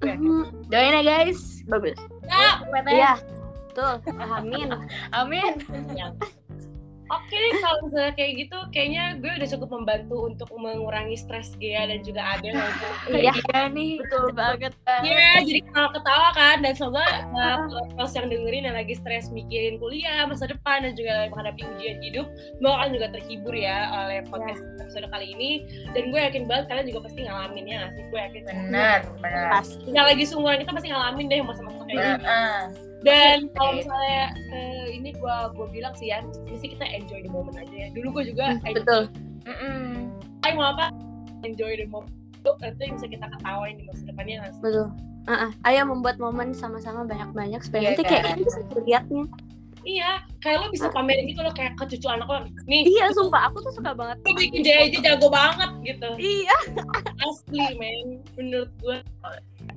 [0.00, 0.72] Mhm.
[0.72, 2.00] doain ya guys Bagus.
[2.24, 3.12] Ya, PTN Iya.
[3.76, 3.94] Tuh,
[4.40, 4.68] amin.
[5.12, 5.52] amin
[7.10, 11.90] oke deh kalau misalnya kayak gitu, kayaknya gue udah cukup membantu untuk mengurangi stres Gea
[11.90, 12.54] dan juga Adel.
[13.10, 13.34] Iya.
[13.34, 14.72] iya nih Betul banget.
[15.02, 17.58] Iya, jadi ketawa-ketawa kan, dan semoga uh,
[18.14, 22.26] yang dengerin yang lagi stres mikirin kuliah, masa depan, dan juga menghadapi ujian hidup,
[22.62, 25.50] kalian juga terhibur ya oleh podcast episode kali ini.
[25.92, 28.02] Dan gue yakin banget kalian juga pasti ngalamin ya sih?
[28.08, 28.64] Gue yakin banget.
[28.70, 29.88] benar benar Pasti.
[29.90, 33.04] Yang lagi seumuran kita pasti ngalamin deh masa-masa kayak benar ah.
[33.04, 36.20] Dan kalau misalnya eh, ini gua gua bilang sih ya,
[36.52, 37.88] sih kita enjoy the moment aja ya.
[37.90, 39.02] Dulu gua juga enjoy, Betul.
[39.42, 40.12] Mm-mm.
[40.40, 40.92] Ay, mau apa?
[41.42, 42.12] Enjoy the moment.
[42.36, 44.60] Itu nanti yang bisa kita ketawain di masa depannya sih?
[44.60, 44.88] Betul.
[45.24, 45.50] Ah, ah.
[45.64, 48.10] Ayo membuat momen sama-sama banyak-banyak supaya Iya, nanti kan?
[48.10, 49.24] kayak kita bisa lihatnya.
[49.80, 50.10] Iya,
[50.40, 52.44] kayak lo bisa pamerin gitu lo kayak ke cucu anak lo.
[52.68, 54.20] Nih, Iya, sumpah aku tuh suka banget.
[54.20, 56.08] lo bikin JJ jago banget gitu.
[56.20, 56.56] Iya.
[57.24, 58.20] Asli, men.
[58.36, 59.00] Menurut gua.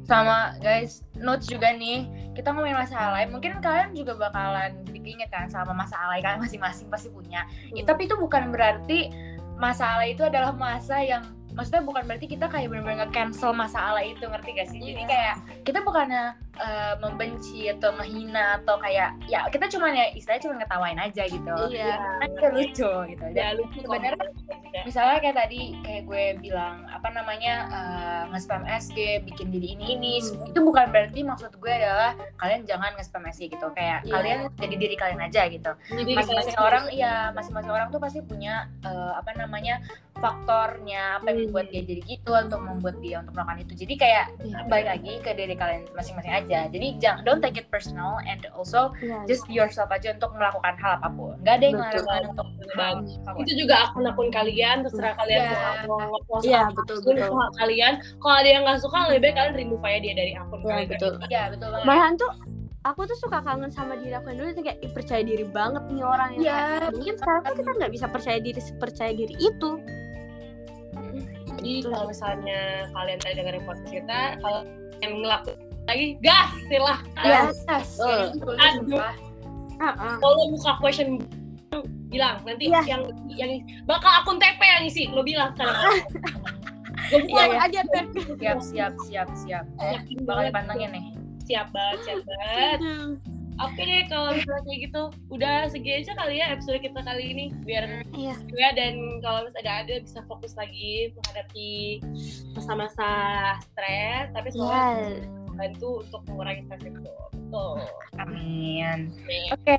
[0.03, 2.07] Sama guys notes juga nih.
[2.35, 6.43] Kita ngomongin masa alay mungkin kalian juga bakalan jadi keinget kan sama masa alay kalian
[6.43, 7.47] masing-masing pasti punya.
[7.71, 9.13] Ya, tapi itu bukan berarti
[9.57, 14.11] masa alay itu adalah masa yang maksudnya bukan berarti kita kayak benar-benar nge-cancel masa alay
[14.11, 15.07] itu ngerti gak sih jadi Iya.
[15.07, 16.23] kayak kita bukannya
[16.55, 21.53] uh, membenci atau menghina atau kayak ya kita cuma ya istilahnya cuma ngetawain aja gitu
[21.69, 21.93] Iya.
[22.19, 23.85] kan itu lucu gitu dan lucu kok.
[23.85, 24.27] sebenarnya
[24.83, 30.13] misalnya kayak tadi kayak gue bilang apa namanya uh, nge-spam SG bikin jadi ini ini
[30.23, 30.49] Hmm.
[30.49, 34.13] itu bukan berarti maksud gue adalah kalian jangan nge-spam SG gitu kayak Iya.
[34.13, 39.13] kalian jadi diri kalian aja gitu masing-masing orang ya masing-masing orang tuh pasti punya uh,
[39.13, 39.77] apa namanya
[40.15, 41.42] faktornya apa yang.
[41.45, 44.57] Membuat dia jadi gitu atau membuat dia untuk melakukan itu jadi kayak Iya.
[44.65, 48.91] balik lagi ke diri kalian masing-masing aja jadi jangan don't take it personal and also
[48.97, 49.23] Iya.
[49.25, 52.01] just be yourself aja untuk melakukan hal apa pun nggak ada yang Betul.
[52.01, 53.11] ngelarang untuk hal Bagus.
[53.17, 55.69] apa pun itu juga akun-akun kalian terserah kalian Iya.
[55.83, 57.47] mau nge-post Iya, apa betul, pun, betul.
[57.55, 60.67] kalian kalau ada yang nggak suka lebih baik kalian remove aja dia dari akun Iya,
[60.67, 61.11] kalian betul.
[61.27, 62.31] iya betul banget Malahan tuh
[62.83, 65.83] aku tuh suka kangen sama diri aku yang dulu tuh kayak "Ih, percaya diri banget
[65.87, 69.35] nih orang yang Iya, kayak, mungkin sekarang tuh kita nggak bisa percaya diri sepercaya diri
[69.37, 69.69] itu.
[71.63, 72.59] Jadi kalau misalnya
[72.91, 74.61] kalian tadi dengerin podcast kita, kalau
[74.99, 75.55] yang ngelakuin
[75.87, 77.23] lagi, gas silahkan.
[77.23, 77.39] Iya.
[77.67, 78.99] Kayak gitu, Aduh.
[79.79, 80.13] Heeh.
[80.19, 81.23] Kalau buka question
[82.11, 82.81] bilang nanti Iya.
[82.85, 83.51] yang yang
[83.87, 85.55] bakal akun TP yang isi, lo bilang.
[87.11, 91.05] Gue Iya, aja siap siap siap siap yakin bakal dipantengin nih
[91.43, 92.79] Siap banget, siap banget.
[93.61, 97.45] Oke deh kalau misalnya kayak gitu, udah segini aja kali ya episode kita kali ini
[97.61, 98.33] biar Iya.
[98.49, 101.71] juga dan kalau misalnya ada ada bisa fokus lagi menghadapi
[102.57, 103.09] masa-masa
[103.61, 105.29] stres, tapi semoga Iya.
[105.53, 107.13] bantu untuk mengurangi stres itu.
[107.53, 107.85] Betul.
[108.17, 109.13] amin
[109.53, 109.53] Oke.
[109.53, 109.77] oke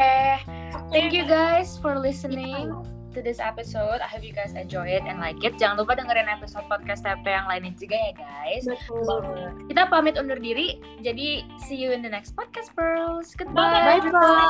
[0.95, 2.71] thank you guys for listening
[3.15, 4.03] to this episode.
[4.03, 5.55] I hope you guys enjoy it and like it.
[5.57, 8.67] Jangan lupa dengerin episode podcast TP yang lainnya juga ya guys.
[8.67, 9.25] Betul.
[9.71, 10.83] Kita pamit undur diri.
[11.01, 13.33] Jadi see you in the next podcast pearls.
[13.39, 14.03] Goodbye.
[14.03, 14.45] Bye bye.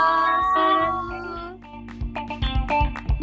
[2.64, 3.13] Dadah.